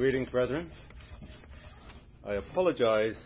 [0.00, 0.70] greetings, brethren.
[2.24, 3.16] I apologize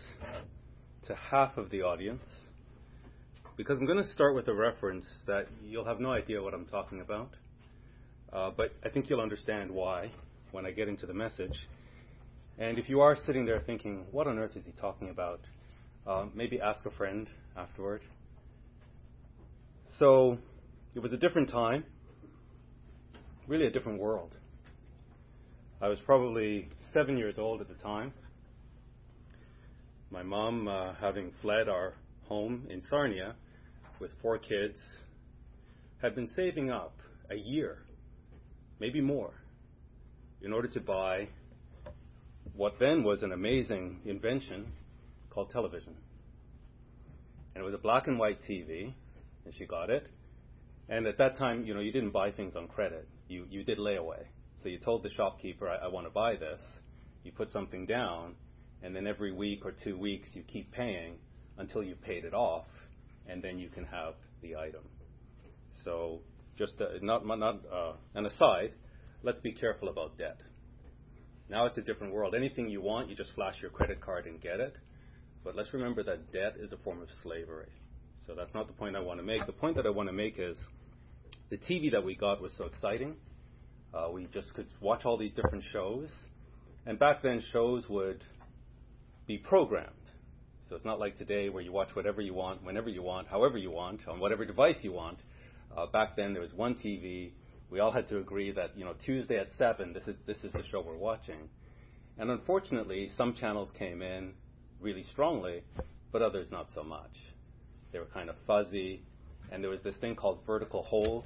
[1.07, 2.21] to half of the audience
[3.55, 6.65] because I'm going to start with a reference that you'll have no idea what I'm
[6.65, 7.29] talking about,
[8.33, 10.11] uh, but I think you'll understand why
[10.51, 11.57] when I get into the message.
[12.57, 15.39] And if you are sitting there thinking, what on earth is he talking about?
[16.05, 18.01] Uh, maybe ask a friend afterward.
[19.97, 20.39] So,
[20.93, 21.85] it was a different time,
[23.47, 24.35] really a different world.
[25.85, 28.11] I was probably seven years old at the time.
[30.09, 31.93] My mom, uh, having fled our
[32.23, 33.35] home in Sarnia
[33.99, 34.79] with four kids,
[36.01, 36.97] had been saving up
[37.29, 37.83] a year,
[38.79, 39.35] maybe more,
[40.41, 41.27] in order to buy
[42.55, 44.71] what then was an amazing invention
[45.29, 45.93] called television.
[47.53, 48.91] And it was a black and white TV,
[49.45, 50.07] and she got it.
[50.89, 53.07] And at that time, you know, you didn't buy things on credit.
[53.27, 54.23] You you did layaway.
[54.65, 56.59] So you told the shopkeeper, I, I want to buy this.
[57.23, 58.33] You put something down,
[58.81, 61.17] and then every week or two weeks you keep paying
[61.59, 62.65] until you paid it off,
[63.27, 64.81] and then you can have the item.
[65.83, 66.21] So
[66.57, 68.71] just uh, not not uh, an aside,
[69.21, 70.39] let's be careful about debt.
[71.47, 72.33] Now it's a different world.
[72.33, 74.75] Anything you want, you just flash your credit card and get it.
[75.43, 77.69] But let's remember that debt is a form of slavery.
[78.25, 79.45] So that's not the point I want to make.
[79.45, 80.57] The point that I want to make is
[81.51, 83.13] the TV that we got was so exciting
[83.95, 86.09] uh, we just could watch all these different shows.
[86.85, 88.23] And back then, shows would
[89.25, 89.91] be programmed.
[90.69, 93.57] So it's not like today where you watch whatever you want, whenever you want, however
[93.57, 95.19] you want, on whatever device you want.
[95.75, 97.31] Uh, back then, there was one TV.
[97.69, 100.51] We all had to agree that you know Tuesday at seven, this is this is
[100.53, 101.49] the show we're watching.
[102.17, 104.33] And unfortunately, some channels came in
[104.79, 105.63] really strongly,
[106.11, 107.11] but others not so much.
[107.91, 109.01] They were kind of fuzzy,
[109.51, 111.25] and there was this thing called vertical hold,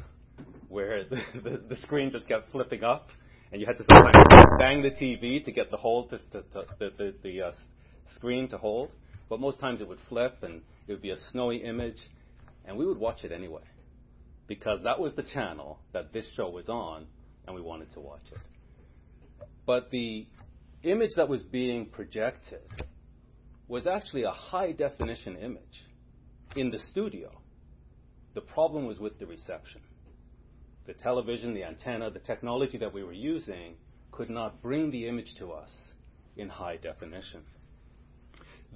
[0.67, 3.09] where the, the, the screen just kept flipping up,
[3.51, 4.15] and you had to sometimes
[4.59, 7.51] bang the TV to get the hold to, to, to the, the, the uh,
[8.15, 8.89] screen to hold.
[9.29, 11.99] But most times it would flip, and it would be a snowy image,
[12.65, 13.61] and we would watch it anyway
[14.49, 17.05] because that was the channel that this show was on,
[17.45, 18.39] and we wanted to watch it.
[19.65, 20.25] But the
[20.83, 22.61] image that was being projected
[23.67, 25.85] was actually a high definition image
[26.55, 27.29] in the studio.
[28.33, 29.81] The problem was with the reception
[30.89, 33.75] the television, the antenna, the technology that we were using
[34.11, 35.69] could not bring the image to us
[36.35, 37.41] in high definition.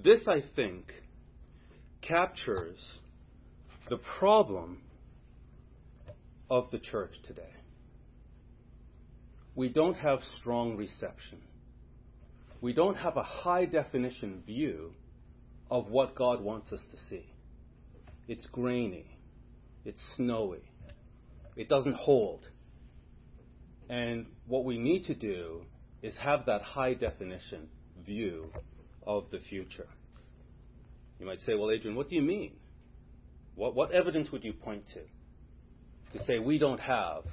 [0.03, 0.93] This, I think,
[2.03, 2.77] captures
[3.89, 4.81] the problem
[6.51, 7.55] of the church today.
[9.55, 11.39] We don't have strong reception.
[12.61, 14.93] We don't have a high definition view
[15.71, 17.25] of what God wants us to see.
[18.27, 19.17] It's grainy.
[19.83, 20.61] It's snowy.
[21.55, 22.41] It doesn't hold.
[23.89, 25.61] And what we need to do
[26.01, 27.67] is have that high definition
[28.05, 28.51] view
[29.05, 29.87] of the future.
[31.19, 32.53] You might say, well, Adrian, what do you mean?
[33.55, 37.23] What, what evidence would you point to to say we don't have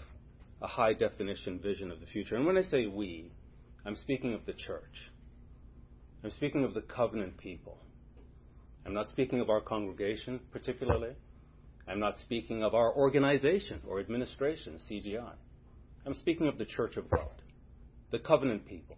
[0.62, 2.36] a high definition vision of the future?
[2.36, 3.32] And when I say we,
[3.84, 5.10] I'm speaking of the church.
[6.22, 7.78] I'm speaking of the covenant people.
[8.84, 11.14] I'm not speaking of our congregation particularly.
[11.90, 15.32] I'm not speaking of our organization or administration, CGI.
[16.06, 17.42] I'm speaking of the Church of God,
[18.12, 18.96] the covenant people.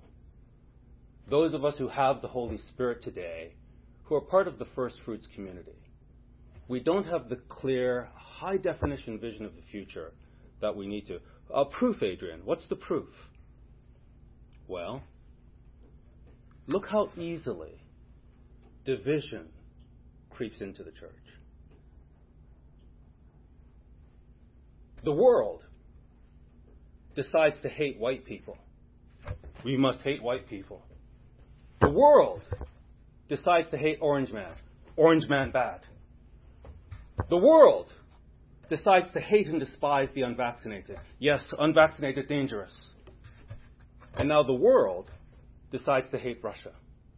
[1.30, 3.54] Those of us who have the Holy Spirit today,
[4.04, 5.72] who are part of the first fruits community.
[6.68, 10.12] We don't have the clear, high definition vision of the future
[10.60, 11.18] that we need to.
[11.70, 12.40] Proof, Adrian.
[12.44, 13.08] What's the proof?
[14.68, 15.02] Well,
[16.66, 17.80] look how easily
[18.84, 19.46] division
[20.30, 21.10] creeps into the church.
[25.04, 25.62] The world
[27.14, 28.56] decides to hate white people.
[29.64, 30.82] We must hate white people.
[31.80, 32.42] The world
[33.28, 34.52] decides to hate Orange Man.
[34.96, 35.80] Orange Man bad.
[37.28, 37.86] The world
[38.68, 40.98] decides to hate and despise the unvaccinated.
[41.18, 42.74] Yes, unvaccinated dangerous.
[44.14, 45.10] And now the world
[45.70, 46.72] decides to hate Russia.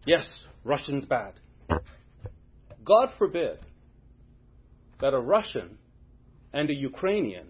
[0.06, 0.26] Yes,
[0.64, 1.34] Russians bad.
[2.84, 3.58] God forbid
[5.00, 5.78] that a Russian
[6.52, 7.48] and a Ukrainian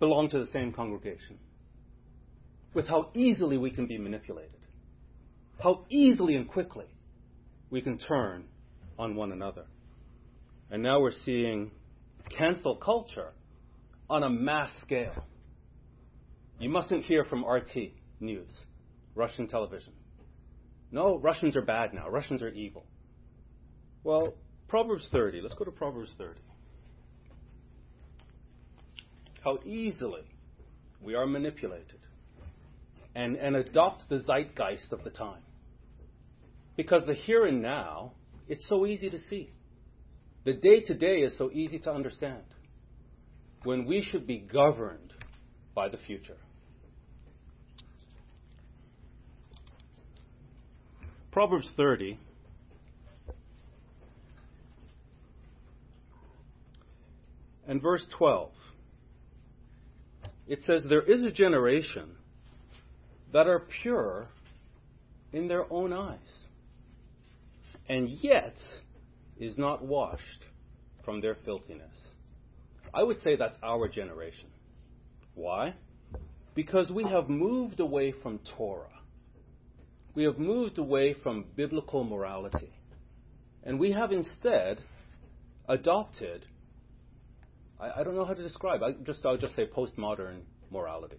[0.00, 1.38] belong to the same congregation.
[2.74, 4.60] With how easily we can be manipulated,
[5.62, 6.86] how easily and quickly
[7.68, 8.44] we can turn
[8.98, 9.66] on one another.
[10.70, 11.70] And now we're seeing
[12.36, 13.32] cancel culture
[14.08, 15.24] on a mass scale.
[16.58, 18.50] You mustn't hear from RT News,
[19.14, 19.92] Russian television.
[20.92, 22.08] No, Russians are bad now.
[22.08, 22.84] Russians are evil.
[24.02, 24.34] Well,
[24.68, 25.40] Proverbs 30.
[25.40, 26.40] Let's go to Proverbs 30
[29.42, 30.22] how easily
[31.02, 32.00] we are manipulated.
[33.14, 35.42] and, and adopt the zeitgeist of the time.
[36.76, 38.12] Because the here and now,
[38.48, 39.50] it's so easy to see.
[40.44, 42.42] The day to day is so easy to understand.
[43.64, 45.12] When we should be governed
[45.74, 46.36] by the future.
[51.32, 52.18] Proverbs 30
[57.68, 58.50] and verse 12.
[60.50, 62.16] It says, There is a generation
[63.32, 64.26] that are pure
[65.32, 66.18] in their own eyes,
[67.88, 68.56] and yet
[69.38, 70.44] is not washed
[71.04, 71.94] from their filthiness.
[72.92, 74.48] I would say that's our generation.
[75.36, 75.74] Why?
[76.56, 78.98] Because we have moved away from Torah.
[80.16, 82.72] We have moved away from biblical morality.
[83.62, 84.80] And we have instead
[85.68, 86.44] adopted,
[87.80, 90.40] I, I don't know how to describe, I just, I'll just say postmodern
[90.70, 91.18] morality.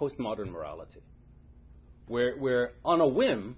[0.00, 1.02] Postmodern morality.
[2.06, 3.56] Where, where on a whim,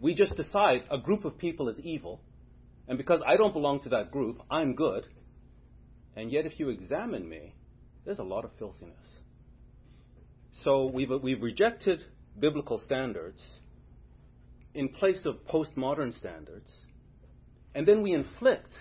[0.00, 2.20] we just decide a group of people is evil,
[2.88, 5.06] and because I don't belong to that group, I'm good.
[6.16, 7.54] And yet, if you examine me,
[8.04, 8.96] there's a lot of filthiness.
[10.64, 12.00] So we've, we've rejected
[12.38, 13.40] biblical standards
[14.74, 16.70] in place of postmodern standards,
[17.74, 18.72] and then we inflict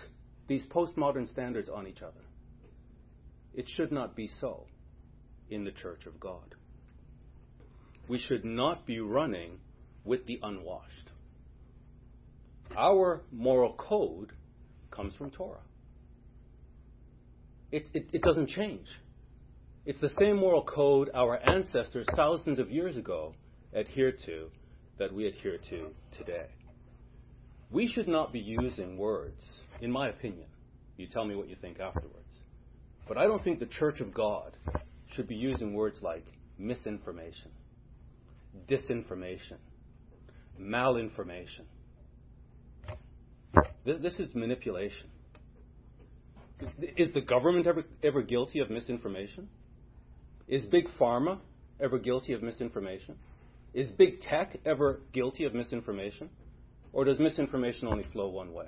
[0.47, 2.21] these postmodern standards on each other.
[3.53, 4.65] It should not be so
[5.49, 6.55] in the church of God.
[8.07, 9.59] We should not be running
[10.03, 11.09] with the unwashed.
[12.77, 14.31] Our moral code
[14.91, 15.59] comes from Torah.
[17.71, 18.87] It, it, it doesn't change.
[19.85, 23.33] It's the same moral code our ancestors thousands of years ago
[23.75, 24.49] adhered to
[24.97, 26.47] that we adhere to today.
[27.71, 29.43] We should not be using words,
[29.81, 30.47] in my opinion.
[30.97, 32.15] You tell me what you think afterwards.
[33.09, 34.55] But I don't think the Church of God
[35.15, 36.23] should be using words like
[36.59, 37.49] misinformation,
[38.69, 39.57] disinformation,
[40.61, 41.65] malinformation.
[43.83, 45.07] This, is manipulation.
[46.97, 49.49] Is the government ever, ever guilty of misinformation?
[50.47, 51.39] Is Big Pharma
[51.81, 53.15] ever guilty of misinformation?
[53.73, 56.29] Is Big Tech ever guilty of misinformation?
[56.93, 58.67] Or does misinformation only flow one way?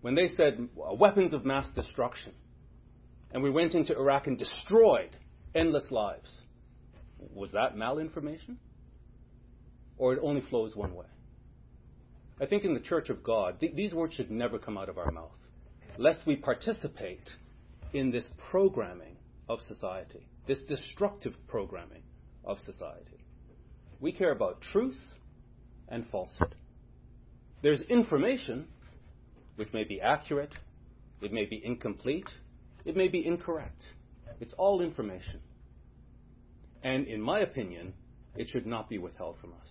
[0.00, 2.34] When they said weapons of mass destruction,
[3.32, 5.16] and we went into Iraq and destroyed
[5.54, 6.30] endless lives,
[7.18, 8.56] was that malinformation?
[9.98, 11.06] Or it only flows one way?
[12.40, 14.96] I think in the Church of God, th- these words should never come out of
[14.96, 15.36] our mouth,
[15.98, 17.28] lest we participate
[17.92, 19.16] in this programming
[19.48, 22.02] of society this destructive programming
[22.44, 23.24] of society.
[24.00, 24.98] We care about truth
[25.88, 26.56] and falsehood.
[27.62, 28.66] There's information
[29.54, 30.52] which may be accurate,
[31.20, 32.28] it may be incomplete,
[32.90, 33.82] it may be incorrect.
[34.40, 35.38] It's all information.
[36.82, 37.94] And in my opinion,
[38.34, 39.68] it should not be withheld from us.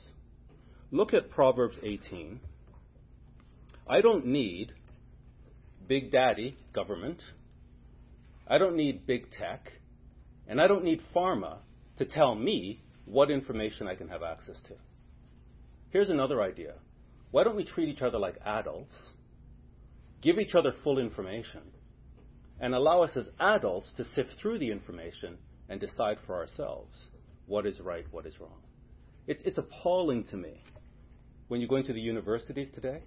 [0.89, 2.39] Look at Proverbs 18.
[3.89, 4.71] I don't need
[5.85, 7.21] big daddy government.
[8.47, 9.69] I don't need big tech.
[10.47, 11.57] And I don't need pharma
[11.97, 14.75] to tell me what information I can have access to.
[15.89, 16.75] Here's another idea.
[17.31, 18.93] Why don't we treat each other like adults,
[20.21, 21.63] give each other full information,
[22.59, 25.37] and allow us as adults to sift through the information
[25.69, 26.95] and decide for ourselves
[27.45, 28.61] what is right, what is wrong?
[29.27, 30.61] It's, it's appalling to me
[31.47, 33.01] when you go into the universities today.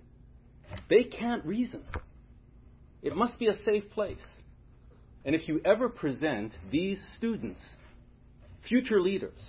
[0.88, 1.82] They can't reason.
[3.02, 4.16] It must be a safe place.
[5.24, 7.60] And if you ever present these students,
[8.68, 9.40] future leaders,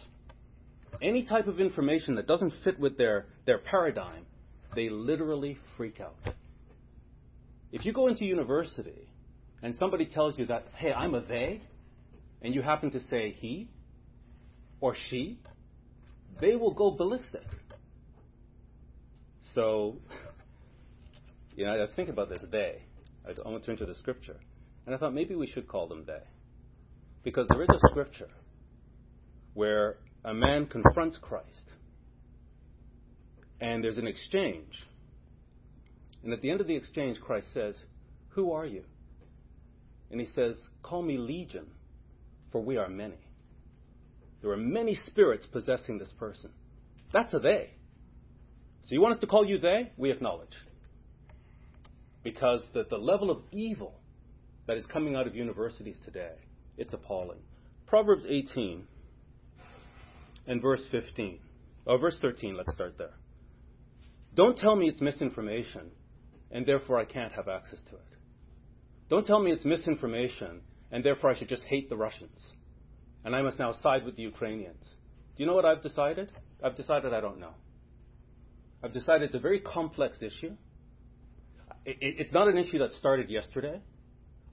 [1.02, 4.26] any type of information that doesn't fit with their, their paradigm,
[4.76, 6.16] they literally freak out.
[7.72, 9.08] If you go into university
[9.64, 11.62] and somebody tells you that, hey, I'm a they,
[12.42, 13.70] and you happen to say he
[14.82, 15.40] or she,
[16.42, 17.48] they will go ballistic.
[19.56, 19.96] So,
[21.56, 22.82] you know, I was thinking about this they.
[23.26, 24.36] I want to turn to the scripture.
[24.86, 26.24] And I thought maybe we should call them they.
[27.24, 28.30] Because there is a scripture
[29.54, 31.48] where a man confronts Christ
[33.62, 34.74] and there's an exchange.
[36.22, 37.76] And at the end of the exchange, Christ says,
[38.32, 38.84] Who are you?
[40.14, 41.66] And he says, Call me Legion,
[42.52, 43.18] for we are many.
[44.44, 46.52] There are many spirits possessing this person.
[47.12, 47.72] That's a they.
[48.84, 49.92] So you want us to call you they?
[49.98, 50.54] We acknowledge.
[52.24, 53.96] Because the, the level of evil
[54.68, 56.34] that is coming out of universities today.
[56.78, 57.40] It's appalling.
[57.88, 58.84] Proverbs 18
[60.46, 61.40] and verse 15.
[61.88, 63.16] Oh, verse 13, let's start there.
[64.36, 65.90] Don't tell me it's misinformation
[66.52, 68.13] and therefore I can't have access to it.
[69.10, 72.40] Don't tell me it's misinformation and therefore I should just hate the Russians
[73.26, 74.84] and I must now side with the Ukrainians.
[75.36, 76.32] Do you know what I've decided?
[76.64, 77.54] I've decided I don't know.
[78.84, 80.56] I've decided it's a very complex issue.
[81.86, 83.82] It, it, it's not an issue that started yesterday.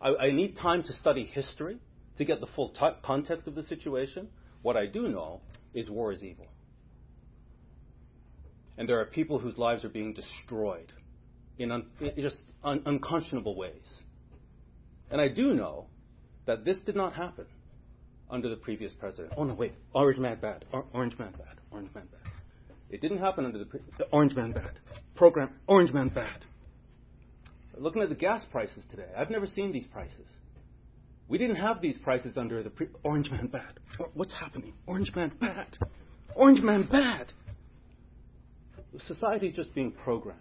[0.00, 1.76] I, need time to study history
[2.16, 2.73] to get the full
[3.04, 4.28] context of the situation.
[4.62, 5.42] What I do know
[5.75, 6.47] is war is evil.
[8.78, 10.90] And there are people whose lives are being destroyed
[11.59, 11.83] in,
[12.16, 13.85] just un- unconscionable ways.
[15.11, 15.87] And I do know
[16.47, 17.47] that this did not happen
[18.31, 19.35] under the previous president.
[19.37, 22.33] Oh no, wait, Orange Man bad, or- Orange Man bad, Orange Man bad.
[22.90, 24.73] It didn't happen under the, pre- the Orange Man bad
[25.14, 25.50] program.
[25.67, 26.45] Orange Man bad.
[27.76, 30.26] Looking at the gas prices today, I've never seen these prices.
[31.29, 33.79] We didn't have these prices under the pre- Orange Man bad.
[34.14, 34.73] What's happening?
[34.87, 35.79] Orange Man bad.
[36.35, 37.26] Orange Man bad.
[39.07, 40.40] Society is just being programmed.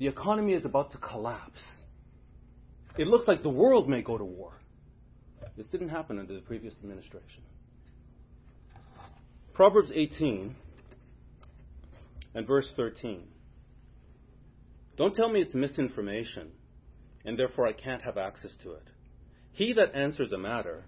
[0.00, 1.60] The economy is about to collapse.
[2.98, 4.52] It looks like the world may go to war.
[5.56, 7.42] This didn't happen under the previous administration.
[9.54, 10.54] Proverbs 18
[12.34, 13.22] and verse 13.
[14.96, 16.50] Don't tell me it's misinformation,
[17.24, 18.84] and therefore I can't have access to it.
[19.52, 20.84] He that answers a matter,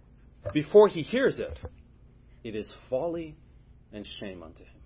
[0.52, 1.58] before he hears it,
[2.42, 3.36] it is folly
[3.92, 4.80] and shame unto him.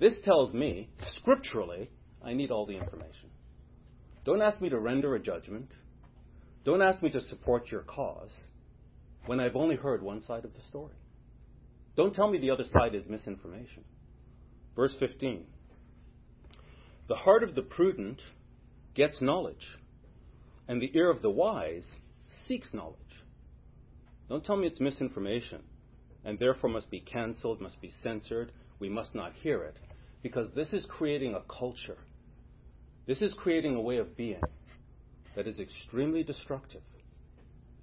[0.00, 0.88] This tells me,
[1.18, 1.90] scripturally,
[2.24, 3.30] I need all the information.
[4.24, 5.70] Don't ask me to render a judgment.
[6.64, 8.30] Don't ask me to support your cause
[9.26, 10.94] when I've only heard one side of the story.
[11.96, 13.84] Don't tell me the other side is misinformation.
[14.74, 15.44] Verse 15
[17.08, 18.20] The heart of the prudent
[18.94, 19.66] gets knowledge,
[20.66, 21.84] and the ear of the wise
[22.48, 22.98] seeks knowledge.
[24.28, 25.62] Don't tell me it's misinformation,
[26.24, 29.76] and therefore must be cancelled, must be censored, we must not hear it,
[30.22, 31.98] because this is creating a culture.
[33.06, 34.40] This is creating a way of being
[35.36, 36.82] that is extremely destructive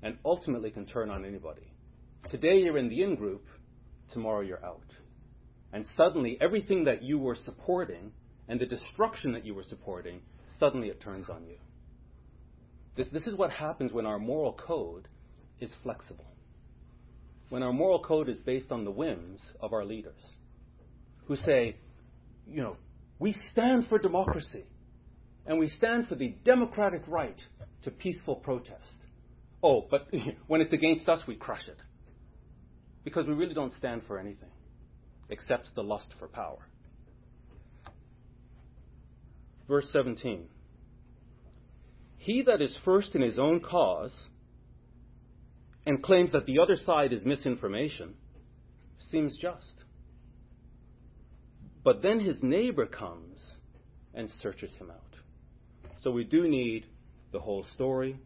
[0.03, 1.71] and ultimately can turn on anybody.
[2.29, 3.45] Today you're in the in group,
[4.13, 4.81] tomorrow you're out.
[5.73, 8.11] And suddenly everything that you were supporting
[8.47, 10.21] and the destruction that you were supporting,
[10.59, 11.57] suddenly it turns on you.
[12.97, 15.07] This, this is what happens when our moral code
[15.59, 16.25] is flexible.
[17.49, 20.19] When our moral code is based on the whims of our leaders,
[21.25, 21.75] who say,
[22.47, 22.77] you know,
[23.19, 24.65] we stand for democracy
[25.45, 27.37] and we stand for the democratic right
[27.83, 28.95] to peaceful protest.
[29.63, 30.07] Oh, but
[30.47, 31.77] when it's against us, we crush it.
[33.03, 34.49] Because we really don't stand for anything
[35.29, 36.67] except the lust for power.
[39.67, 40.47] Verse 17
[42.17, 44.13] He that is first in his own cause
[45.85, 48.13] and claims that the other side is misinformation
[49.09, 49.65] seems just.
[51.83, 53.39] But then his neighbor comes
[54.13, 55.10] and searches him out.
[56.03, 56.85] So we do need
[57.31, 58.17] the whole story,